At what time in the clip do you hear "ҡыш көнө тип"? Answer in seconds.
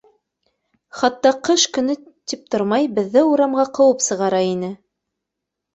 1.49-2.49